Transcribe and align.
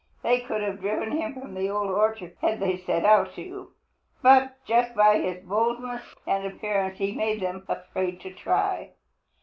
They 0.23 0.39
could 0.39 0.61
have 0.63 0.79
driven 0.79 1.11
him 1.11 1.39
from 1.39 1.53
the 1.53 1.69
Old 1.69 1.91
Orchard 1.91 2.35
had 2.41 2.59
they 2.59 2.75
set 2.75 3.05
out 3.05 3.35
to, 3.35 3.71
but 4.23 4.55
just 4.65 4.95
by 4.95 5.19
his 5.19 5.43
boldness 5.45 6.15
and 6.25 6.43
appearance 6.43 6.97
he 6.97 7.11
made 7.13 7.39
them 7.39 7.63
afraid 7.69 8.19
to 8.21 8.33
try. 8.33 8.93